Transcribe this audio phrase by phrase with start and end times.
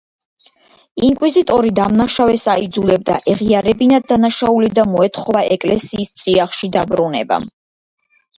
[1.07, 7.41] ინკვიზიტორი დამნაშავეს აიძულებდა, ეღიარებინა დანაშაული და მოეთხოვა ეკლესიის წიაღში დაბრუნება.